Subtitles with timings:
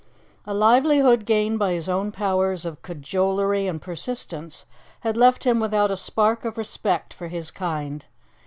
[0.47, 4.65] A livelihood gained by his own powers of cajolery and persistence
[5.01, 8.03] had left him without a spark of respect for his kind.